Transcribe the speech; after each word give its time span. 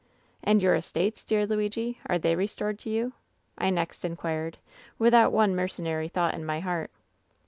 "^And 0.47 0.63
your 0.63 0.73
estates, 0.73 1.23
dear 1.23 1.45
Luigi, 1.45 1.99
Are 2.07 2.17
they 2.17 2.35
restored 2.35 2.79
to 2.79 2.89
you 2.89 3.09
V 3.09 3.13
I 3.59 3.69
next 3.69 4.03
inquired, 4.03 4.57
without 4.97 5.31
one 5.31 5.55
mercenary 5.55 6.07
thought 6.07 6.33
in 6.33 6.43
my 6.43 6.59
hoart. 6.61 6.89